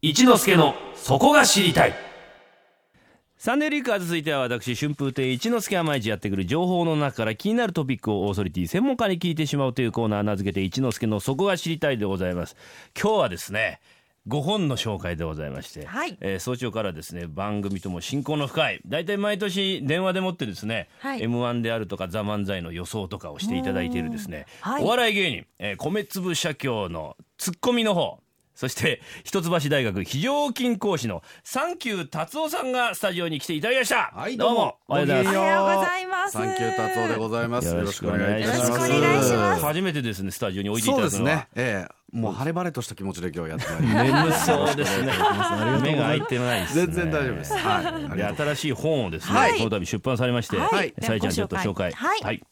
[0.00, 1.94] 一之助のそこが知りたい。
[3.36, 12.54] サンデーリーズ続いては私春風亭一之輔が毎日やってくる情報の中から気になるトピックをオーソリティ専門家に聞いてしまうというコーナー名付けて一之輔のそこが知りたいでございます。
[13.00, 13.80] 今日はですね
[14.28, 16.16] 5本の紹介でございまして、はい。
[16.20, 21.22] えー早朝からですね番組とも親交の深い大体毎年電話でもってですね、はい。
[21.22, 28.20] m 1であるとか「ザ漫才の予想とかをしていただいているですね、はいお笑い芸人、えー米粒社協のツッコミの方
[28.58, 35.36] そして一橋大学非常勤講師のサンキュー達夫さんがスタジオに来ていただきました、はいどうもおはようございます。
[35.36, 36.32] おはようございます。
[36.32, 37.68] サンキュー達夫でございます。
[37.68, 39.64] よろしくお願いします。
[39.64, 41.10] 初めてですねスタジオにおいでいただくのは。
[41.10, 41.48] そうですね。
[41.54, 42.18] ええ。
[42.18, 45.12] もう晴れ晴れとした気持ちで今日やってまいりまし眠そうですね。
[45.82, 46.86] 目が開いてないですね。
[46.86, 47.54] 全然大丈夫です。
[47.54, 48.16] はい。
[48.16, 49.58] で新しい本をですね、はい。
[49.58, 50.94] この度出版されまして、はい。
[51.00, 51.92] さえちゃんちょっと紹介。
[51.92, 52.42] はい。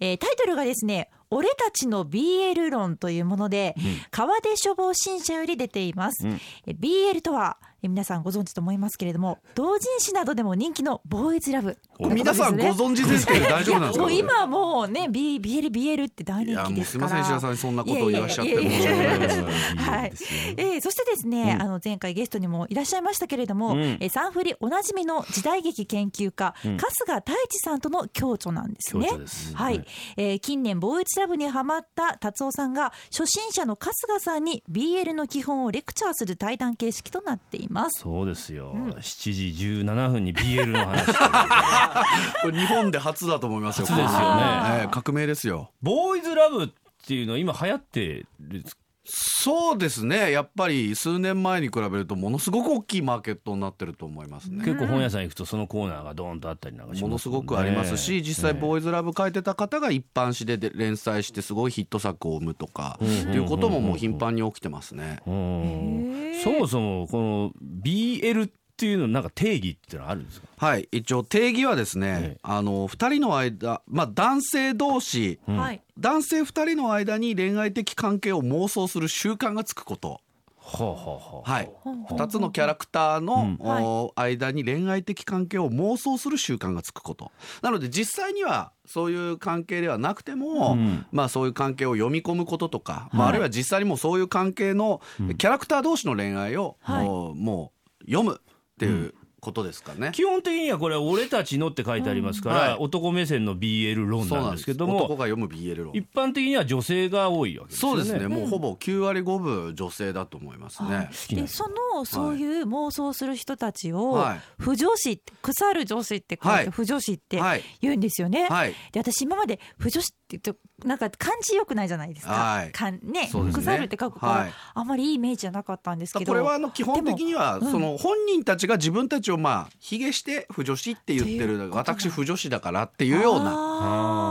[0.00, 3.74] えータイトルがですね「俺たちの BL 論」というもので、
[4.10, 6.26] 川出処方新社より出ています、
[6.66, 14.02] えー BL とはえー皆さんご存知と思いますけれども同人誌などでも人気のボーイズラブお皆さんご存知ですけど大丈夫なんですか？
[14.02, 19.40] もう今はもうね B- BL って大人気ですからみません石田さんにそんなことを言わしちゃって申し訳ないです。
[19.76, 20.12] はい、
[20.56, 29.18] えーそしてですね、あの前回ゲストにもいらっしゃいましたけれども、うんえーサンフリおなじみの時代劇研究家、春日太一さんとの共著なんですねはい、
[29.54, 29.86] はい
[30.16, 41.06] えー近年ボーイズラブにハマった達夫さんが初心者の春日さんに BL の基本をレクチャーする対談形式となっていますそうですよ、7時17分に BL の話。
[42.42, 43.86] これ日本で初だと思いますよ。
[43.86, 44.42] 初ですよね。
[44.82, 45.70] ええ革命ですよ。
[45.80, 46.68] ボーイズラブっ
[47.06, 50.30] ていうのは今流行ってるんですそうですね。
[50.30, 54.62] やっぱり数年前に比べるとものすごく大きいマーケットになってると思いますね。
[54.64, 65.20] 結構本屋さん行くとそのコーナーがドーンとあったりなんかしますものすごくありますし、実際ボーイズラブ書いてた方が一般誌でで連載してすごいヒット作を生むとか、っていうことももう頻繁に起きてますね。
[65.26, 66.32] うん。
[66.44, 68.50] そもそもこの BL っ
[68.80, 70.46] ていうのなんか定義っていうのはあるんですか？
[70.56, 72.38] はい、一応定義はですね、ええ。
[72.42, 75.82] あの2人の間、まあ、男性同士、はい。
[75.98, 80.22] 男性2人の間に恋愛的関係を妄想する習慣がつくこと。
[80.56, 83.58] ほうほうほうはい、ほうほう2つのキャラクターの、うん。
[83.60, 87.32] お間に恋愛的関係を妄想する習慣がつくこと。
[87.60, 91.06] なので実際にはそういう関係ではなくても、うん。
[91.12, 95.00] まあ、そういう関係を読み込むこととか、まあ、あるいは実際にもうそういう関係の
[95.38, 98.40] キャラクター同士の恋愛を、もう読む
[98.80, 99.14] っていう。
[99.40, 100.10] ことですかね。
[100.12, 102.76] 基本的にはこれは俺たちのって書いてありますから、はい。
[102.78, 105.94] 男目線の BL 論なんですけども男が読む BL 論。
[105.94, 108.04] 一般的には女性が多いわけですよね。
[108.04, 111.10] そうですね、もうほぼ9割5分女性だと思いますね。
[111.30, 114.40] でそのそういう妄想する人たちを、はい。
[114.58, 116.64] 不女子って腐る女子って書いはい。
[116.66, 117.62] て不女子ってはい。
[117.80, 118.46] 言うんですよね。
[118.48, 118.74] はい。
[118.92, 122.32] で私今まで不女子って言うとなんか漢字良くないじゃないですか。
[122.32, 122.72] はい。
[122.72, 123.64] かんねそうですね。
[123.64, 124.52] 腐るって書くから、はい。
[124.74, 126.32] あんまりいいイメージじゃなかったんですけど。
[126.32, 133.44] これはあの基本的にはでもその本人たちが自分たちをまあ卑下して不女子って言ってる私不女子だからっていうような。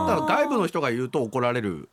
[0.07, 1.89] だから外部の人が言うと怒られる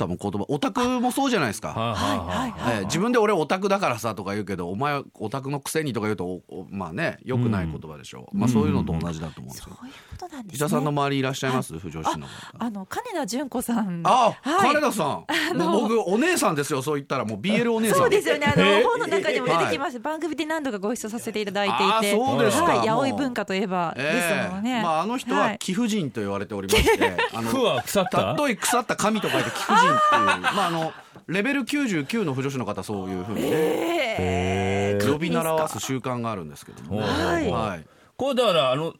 [0.00, 0.44] 多分言葉。
[0.48, 1.68] オタクもそうじゃないですか。
[1.68, 2.78] はいはいはいはい。
[2.78, 6.40] ええ自分で俺オタクだからさとか言うけどお前はオタクのくせにとか言うと
[6.70, 10.54] まあね良くない言葉でしょう、まあそういうのと同じだと思うんですよ、そういうことなんですね。
[10.54, 11.78] 石田さんの周りいらっしゃいます？
[11.78, 12.30] 不女子の方。
[12.58, 14.00] あの金田純子さん。
[14.04, 14.74] あ、はい。
[14.74, 15.56] 金田さん。
[15.58, 17.24] もう僕お姉さんですよそう言ったら。
[17.24, 17.98] もう BL お姉さん。
[17.98, 18.46] そうですよね。
[18.46, 19.98] あえーの本の中にも出てきました。
[20.00, 21.74] 番組で何度かご一緒させていただいて
[22.06, 22.64] いて、そうですか。
[22.64, 24.02] はい、八百文化といえばで
[24.46, 24.82] すもんね。
[24.82, 25.58] まああの人ははい。
[25.58, 27.50] 貴婦人と言われておりまして、 あの
[27.82, 28.18] 腐った？
[28.18, 30.92] たっとい腐った神と書いて貴婦人っていう、まああの
[31.26, 35.12] レベル99の不女子の方そういうふうにね、えー。
[35.12, 37.50] 呼び習わす習慣があるんですけども、はい。
[37.50, 37.86] はい、
[38.16, 38.94] これだからあの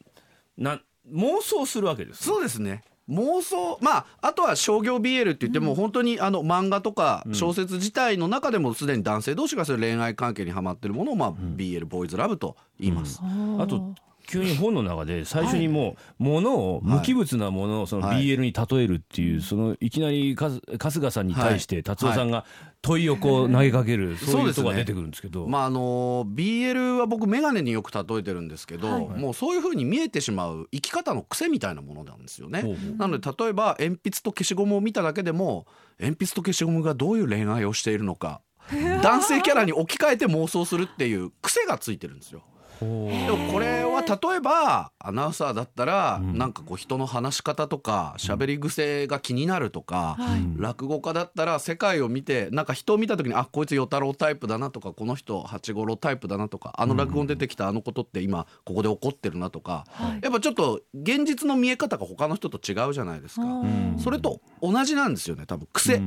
[0.56, 0.81] な
[1.12, 2.83] 妄想するわけですそうですね。
[3.09, 13.21] 妄想まああとは商業 BL って言っても本当にあの漫画とか小説自体の中でもすでに男性同士がそういう恋愛関係にはまってるものをまあ BL ボーイズラブと言います。
[13.59, 13.95] あと
[14.30, 22.44] 急に本の中で最初にもう物を無機物なものをそのはい BL に例えるっていうそのいきなり春日さんに対して達夫さんが
[22.82, 25.46] 問いをこう投げかけるそういうとこが出てくるんですけど。
[25.46, 29.09] まああの BL は僕眼鏡によく例えてるんですけど、はい。
[29.09, 32.62] もうそういうふうに見えてしまう生き方の癖みたいなものなんですよね。
[32.97, 35.66] なので例えば鉛筆と消しゴムを見ただけでも
[35.98, 38.41] 鉛筆と消しゴムがどういう恋愛をしているのか
[39.03, 42.42] 男性キャラに置き換えて妄想するっていう癖がついてるんですよ。
[42.80, 50.41] でもこれは例えばアナウンサーだったら、なんかこう人の話し方とか喋り癖が気になるとか、はい。
[50.56, 60.20] 落語家だったら世界を見てなんか人を見た時にあこいつ与太郎タイプだなとかこの人八五郎タイプだなとかあの落語に出てきたあのことって今ここで起こってるなとか、はい。
[60.22, 63.42] やっぱちょっと現実の見え方が他の人と違うじゃないですか。
[63.42, 63.97] うん。
[63.98, 66.00] それと同じなんですよね多分癖。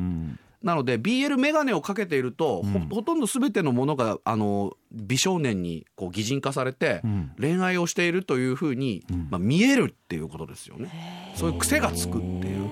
[0.64, 7.02] うんなので BL 眼鏡をかけていると、ほほとんど全てのものがあの美少年にこう擬人化されて、
[7.38, 11.34] 恋愛をしているというふうに、まあ、見えるっていうことですよね。
[11.36, 12.70] そういう癖がつくっていう。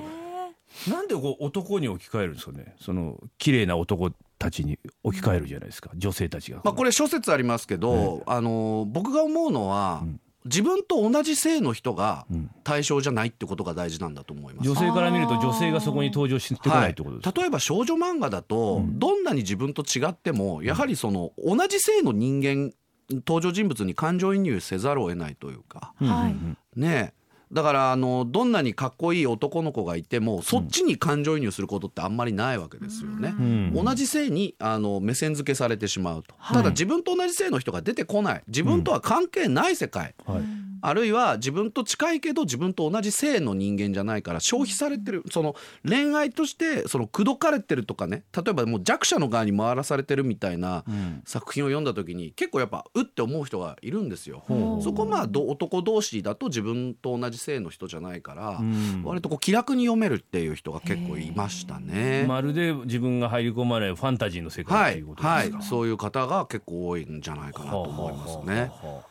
[0.89, 2.75] なんでこう男に置き換えるんですかね？
[2.79, 4.09] その綺麗な男
[4.39, 6.61] たちに置き換えるじゃないですか、女性たちが。
[6.63, 10.03] まあ、これ諸説ありますけど、あの僕が思うのは、
[10.45, 12.25] 自分と同じ性の人が
[12.63, 14.69] 対象じゃないってことが大事なんだと思います。
[14.69, 22.73] 女性から見ると女性がそこに登場してこないってことですか、例えば少女漫画だと、どんなに自分と違ってもやはりその同じ性の人間
[23.09, 26.79] 登場人物に感情移入せざるを得ないというか、はい。
[26.79, 27.20] ねえ
[27.51, 33.29] だからあのどんなにかっこいい男の子がいてもそっちに感情移入することってあんまりないわけですよね。
[33.31, 45.23] ん同じ性にあの目線付けされてしまうと、はいただ自分と同じ性の人が出てこない自分とは関係ない世界、はいあるいは自分と近いけど自分と同じ性の人間じゃないから消費されてる。
[45.31, 45.55] その
[45.87, 48.23] 恋愛としてその口説かれてるとかね。
[48.35, 50.83] 例えばもう弱者の側に回らされてるみたいな
[51.25, 54.43] 作品を読んだ時に結構やっぱうって思う人がいるんですよ。
[54.83, 59.03] そこまあど男同士だと自分と同じ性の人じゃないから、ん。
[59.03, 62.25] 割とこう気楽に読めるっていう人が結構いましたね。
[62.27, 68.53] まるで自分が入り込まないファンタジーの世はい界ということですか、はい、そういう方が結構多いんじゃないかなと思いますね。
[68.53, 69.10] はあはあはあ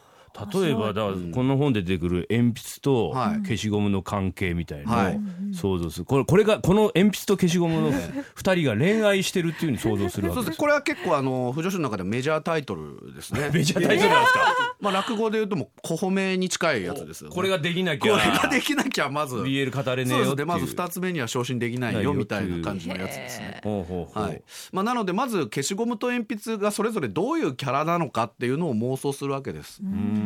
[0.52, 3.42] 例えばだからこの本で出てくる鉛筆とはい。
[3.42, 5.18] 消しゴムの関係みたいなはい。
[5.18, 6.04] のを想像する。
[6.04, 7.92] これこれがこの鉛筆と消しゴムの
[8.34, 13.50] 二人が恋愛してるっていうふうに想像するわそうけですこれは結構あの不女子の中でメジャータイトルですね。
[13.52, 14.40] メジャータイトルなんですか？
[14.80, 17.34] まあ落語で言うともう小褒めに近いやつですよ、ね。
[17.34, 19.36] これができなきこれゃができなきゃまず。
[19.36, 20.26] BL 語れねえよっていう。
[20.26, 23.60] そうでまず二つ目には昇進できないよみたいな感じのやつですね。
[23.64, 24.22] ほうほうほう。
[24.24, 24.42] はい。
[24.72, 29.80] まあ、なのでまず消しゴムと鉛筆がそれぞれどういうキャラなのかっていうのを妄想するわけです。
[29.82, 30.19] うーん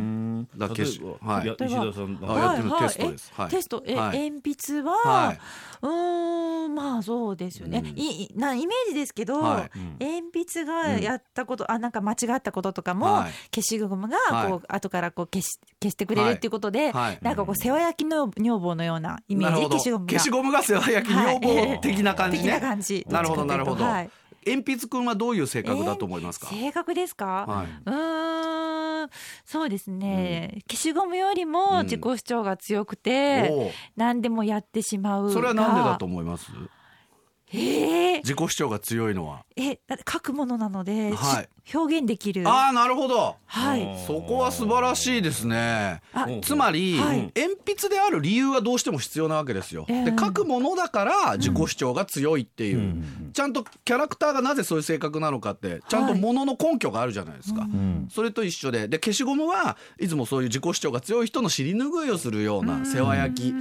[0.57, 1.47] だから消しはい。
[1.47, 3.33] や石田さんあやってみるテストです。
[3.37, 3.51] えはい。
[3.51, 4.31] テストえ、はい。
[4.31, 5.39] 鉛筆は、はい、
[5.81, 7.87] うーんまあそうですよね、うん。
[7.97, 9.69] いいなイメージですけど、は
[9.99, 10.03] い。
[10.03, 13.31] 鉛筆がやったこと、あなんか間違ったこととかも、はい。
[13.53, 14.51] 消しゴムがはい。
[14.51, 17.19] こう、後からこう消し消してくれるっていうことで、はい。
[17.21, 19.77] なんかこう世話焼きの女房のようなイメージなるほど。
[19.77, 20.11] 消しゴムが。
[20.11, 22.59] 消しゴムが世話焼き女房的な感じ的なね。
[22.61, 23.05] 感じ。
[23.09, 23.83] なるほどなるほど。
[23.83, 24.09] はい、
[24.45, 26.47] 鉛筆くんはどういう性格だと思いますか？
[26.47, 27.67] 性格ですか、はい。
[27.85, 28.24] うーん
[29.45, 33.71] そうですね、消しゴムよりも自己主張が強くて、おう。
[33.95, 35.31] 何でもやってしまうが。
[35.33, 36.51] それはなんでだと思います？
[37.53, 39.45] えー、自己主張が強いのは。
[39.55, 39.79] え
[40.11, 41.43] 書くものなので、はい。
[41.43, 42.47] し表現できる。
[42.47, 43.37] ああなるほど。
[43.45, 44.03] はい。
[44.05, 46.01] そこは素晴らしいですね。
[46.43, 47.31] つまり、はい。
[47.35, 49.85] 鉛筆である理由はどうしても必要なわけですよ。
[49.87, 53.31] ええで書くものだから自己主張が強いっていう、うん。
[53.33, 57.61] ちゃんとキャラクターがなぜそういう性格なのかってちゃんとものの根拠があるじゃないですか。
[57.61, 58.07] うん。
[58.11, 58.87] それと一緒で。
[58.87, 63.53] で消しゴムはいつもそういう自己主張が強い人の尻拭いをするような世話焼き。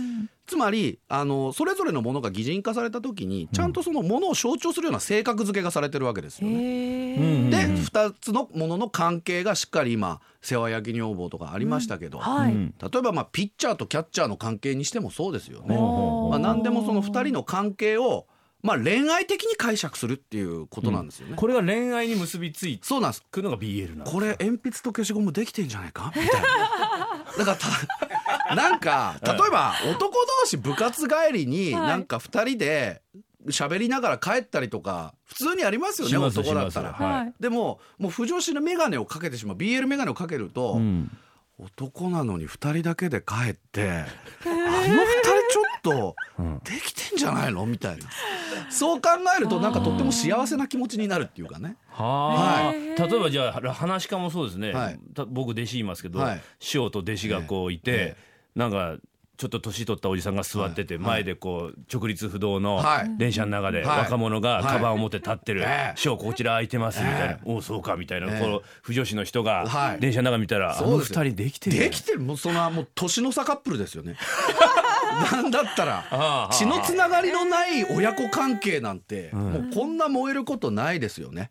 [0.46, 7.48] つまりあのそれぞれのものが擬人化された時にちゃんとそのものを象徴するような性格付けがされてるわけですよね。
[7.50, 12.74] で2つのものの関係がしっかり今世話焼き女房とかありましたけど、はい、うん。
[12.80, 15.76] 例えばまあピッチャーとキャッチャーの関係にしてもそうですよね。
[15.76, 18.26] まあ、何でもその2人の関係を
[18.62, 21.34] まあ恋愛的に解釈するっていうことなんですよね。
[21.36, 23.22] これが恋愛に結びついそうなんです。
[23.30, 26.12] くのが BL なんですこれ鉛筆と消しゴムできてんじゃないか？
[26.16, 26.48] みたいな。
[27.38, 31.88] だからたなんか例えば男同士部活帰りにはい。
[31.88, 33.02] なんか2人で
[33.48, 36.92] 喋りながら帰ったりとか普通にありますよね男だったら。
[36.92, 37.12] はい。
[37.12, 37.34] はい。
[37.40, 41.10] でももう不女子の眼鏡をかけてしまう BL 眼鏡をかけると、うん。
[41.56, 43.94] 男なのに2人だけで帰って、あ
[44.48, 44.94] の2人
[45.50, 46.58] ちょっとうん。
[46.64, 47.64] できてんじゃないの？
[47.64, 48.08] みたいな。
[48.70, 51.76] そう考えるとなんかとっても幸せな気持ちになるっていうかね。
[51.90, 54.98] はあ、へー例えばじゃあ話し家もそうですね、はい。
[55.14, 56.42] た僕弟子いますけど、はい。
[56.58, 58.16] 師匠と弟子がこういて、え。
[58.56, 58.96] なんか
[59.36, 61.04] ちょっと年取ったおじさんが座ってて、はい。
[61.04, 63.18] 前でこう直立不動のはい。
[63.18, 63.98] 電車の中ではい。
[64.00, 65.92] 若者がカバンを持って立ってる、ええ。
[65.96, 67.00] 師匠こちら空いてます。
[67.00, 68.40] みたいな、えおおそうかみたいな、ええ。
[68.40, 70.00] この不女子の人がはい。
[70.00, 72.20] 電車の中見たら、あの二人できてるできてる。
[72.20, 74.16] もうそのもう年の差カップルですよね。
[75.32, 81.50] なんだったら血のつながりのない親子関係なんてもうこんな燃えることないですよね。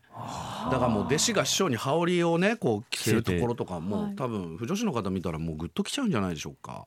[0.70, 6.86] だからもう弟子が師匠に羽織をねこう着せるところとかもう多分不女子の方見たらもうグッときちゃうんじゃないでしょうか。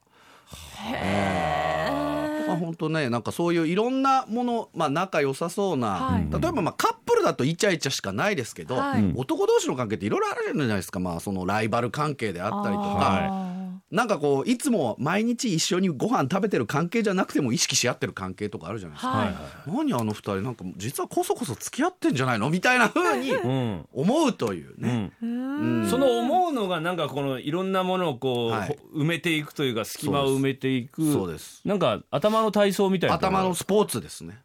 [2.47, 6.27] まあ本当ねなんかそういういろんなもの、まあ、仲良さそうな、はい。
[6.31, 9.13] 例えばまあカップルだとイチャイチャしかないですけど、はい。
[9.15, 13.46] 男同士の関係っていろいろあるじゃないですか、まあ、そのライバル関係であったりとか。
[13.91, 19.11] はなんかこういつも毎日一緒にご飯食べてる関係じゃなくても意識し合ってる関係とかあるじゃないですか。
[19.11, 19.35] はい。
[19.67, 25.11] 何あの二人なんか実はこそこそ付き合ってんじゃないのみたいな風にうん思うというね。
[25.21, 25.81] うん。
[25.81, 25.89] うん。
[25.89, 28.67] その思うのがなんかこのいろんなものをこう、はい。
[28.93, 31.11] ほ埋めていくというか隙間を埋めていく。
[31.11, 31.61] そうです。
[31.65, 34.39] なんか頭の体操みたいな頭のスポーツですね。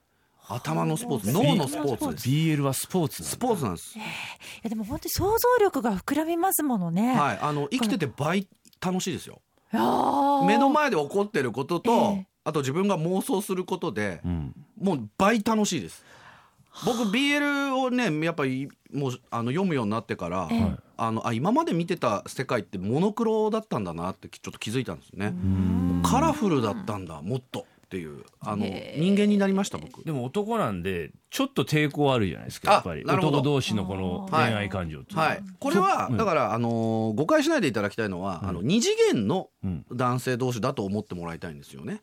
[0.49, 1.32] 頭のスポーツ。
[1.32, 2.28] 脳のスポーツです。
[2.28, 3.99] BL はスポーツスポーツなんです。
[3.99, 4.00] い
[4.62, 7.14] やでも本当に想像力が膨らみますものね。
[7.16, 7.38] はい。
[7.40, 8.46] あの生きてて倍
[8.84, 9.40] 楽しいですよ。
[9.72, 12.26] 目の前で起こってることと、ええ。
[12.44, 14.54] あと自分が妄想することで、うん。
[14.80, 16.04] もう倍楽しいです。
[16.84, 20.76] 僕 BL をねやっぱりもうあの読むようになってから、ええ。
[20.96, 25.34] あのあ今まで見てた世界ってモノクロだったんだなってちょっと気づいたんですね。
[26.02, 30.02] カラフルだったんだもっとっていうあの人間になりました僕。
[30.02, 33.04] でも男なんでちょっと抵抗あるじゃないですかやっぱり。
[33.04, 35.28] 男同士のこの恋愛感情っていうのは。
[35.28, 36.16] はい、これはうん。
[36.16, 39.84] だから、あのー誤解しないでいただきたいのは、あの二次元のうん。
[39.92, 42.00] 男性同士だと思ってもらいたいんですよね。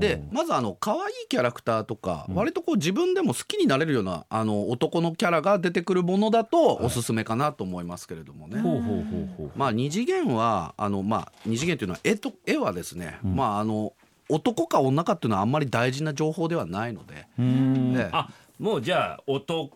[0.00, 8.60] でまずあの可愛いキャラクターとか、割とこう自分でも好きになれるようなあの男のキャラが出てくるものだとおすすめかなと思いますけれどもね。
[8.60, 9.04] ほうほうほう
[9.36, 9.50] ほう。
[9.54, 13.92] まあ二次元はあのまあ二次元というのは絵と絵はですね、まああの
[14.32, 17.94] 男か女かっていうのはあんまり大事な情報ではないので、うーん。
[17.96, 18.08] ええ。
[18.12, 19.70] あもうじゃあ男っ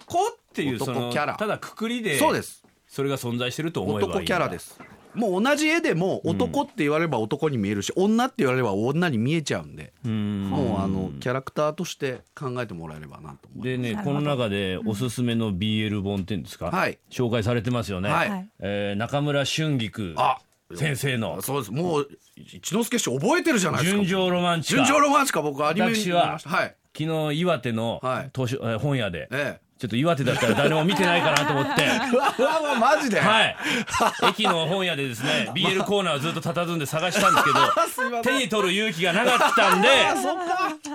[0.53, 1.35] ていうその男キャラ。
[1.35, 2.65] ただくくりでそうです。
[2.87, 4.81] それが存在してると思えばいい男キャラです。
[5.15, 10.51] もう同じ絵でも男って言われれば男に見えるし、女って言われれば女に見えちゃうんで、うーん。
[10.51, 16.99] もうあのキャラクターとして考えてもらえればなと思いでねこの中でおすすめの BL 本っていうんですか、はい。
[17.11, 18.31] 紹介されてますよね、はい。
[18.31, 20.15] はいえー中村春菊。
[20.19, 20.39] あ
[20.75, 21.41] 先生の。
[21.43, 21.73] そうです。
[21.73, 23.97] もう一之輔師匠覚えてるじゃないですか。
[23.99, 26.75] 純情ロマンチカ純情ロマンチカ僕アニメに私ははい。
[26.99, 28.31] 昨日岩手のはい。
[28.35, 31.83] 図書、えー本屋でえちょっと岩手だったら誰も見てないかなと思って。
[31.83, 33.21] えうわうわうわマジで。
[33.21, 33.57] はい。
[34.31, 39.89] 駅の本屋でですね BL コーナーをずっと佇んで探したんですけど 手に取る勇気がなかったんで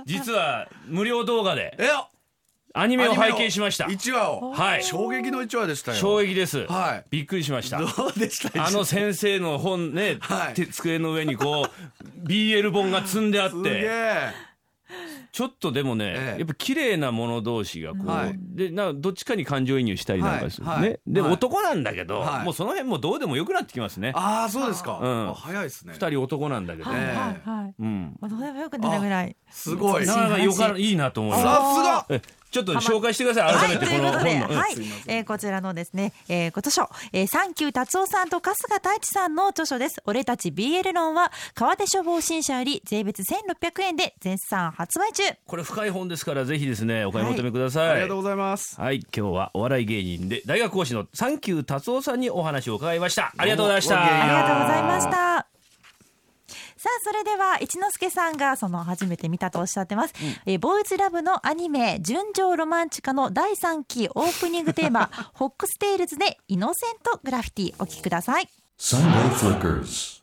[0.06, 1.90] 実は無料動画でえ
[2.74, 3.86] アニメを拝見しました。
[3.86, 4.52] 1話を。
[4.52, 4.84] はい。
[4.84, 5.98] 衝撃の1話でしたよ。
[5.98, 7.06] 衝撃です、はい。
[7.10, 7.80] びっくりしました。
[7.80, 8.66] どうでした？
[8.66, 10.54] あの先生の本ね、はい。
[10.54, 11.70] 手机の上にこう
[12.28, 14.32] BL 本が積んであっすげてえ。
[15.32, 16.40] ちょっとでもね、ええ。
[16.40, 18.36] やっぱ綺麗な者同士がこう、はい。
[18.38, 20.82] でなどっちかに感情移入したりなんかするね、はい。
[20.82, 21.00] はい。
[21.08, 21.32] で、はい。
[21.34, 22.44] 男なんだけど、はい。
[22.46, 24.12] もうその辺もどうでもよくなってきますね。
[24.16, 25.30] ああそうですか、うん。
[25.30, 25.94] あ早いですね。
[25.94, 27.06] 二人男なんだけど、はいええ。
[27.08, 27.74] はいはい。
[27.80, 29.36] うん、もうどうでもよくなるぐらい。
[29.50, 30.06] すごい。
[30.06, 32.06] なかなかよかいいなと思いますさすが。
[32.10, 33.68] えちょっと紹介してください。
[33.68, 34.74] 改めてこのはい、ということで、はい、
[35.08, 40.02] えーこちらのですね、えー、ご著書、えー、サンキュー達夫さんと春日太一さんの著書です。
[40.06, 45.24] 俺たち BL 論は、川手処方新社より税別1600円で絶賛発売中。
[45.46, 48.80] これ深い本ですからぜひですねお買い求めください、ありがとうございます。
[48.80, 53.34] はい、今日はお笑い芸人で大学講師のサンキュー達夫さんにお話を伺いました。
[53.38, 54.04] ありがとうございました。
[54.04, 55.51] ありがとうございました。
[56.82, 60.16] さあそれでは一之輔さんがその初めて見たとおっしゃってます、
[60.48, 68.50] えーボーイズラブのアニメ「純情ロマンチカ」の第3期オープニングテーマ「ホックステールズ」で「Innocent Graffiti」お聴きください。
[68.80, 70.21] Sunday Flickers.